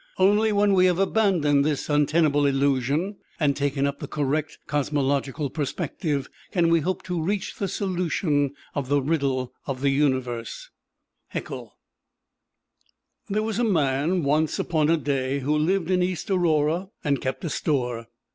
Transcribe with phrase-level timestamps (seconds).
[0.17, 6.27] Only when we have abandoned this untenable illusion, and taken up the correct cosmological perspective,
[6.51, 10.71] can we hope to reach the solution of the Riddle of the Universe.
[11.27, 11.77] Haeckel HAECKEL
[13.29, 17.45] There was a man, once upon a day, who lived in East Aurora and kept
[17.45, 18.07] a store.